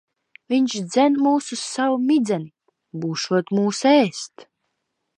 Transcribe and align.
Viņš 0.53 0.71
dzen 0.93 1.17
mūs 1.25 1.51
uz 1.57 1.59
savu 1.75 2.01
midzeni. 2.07 2.51
Būšot 3.05 3.57
mūs 3.59 3.87
ēst. 3.95 4.51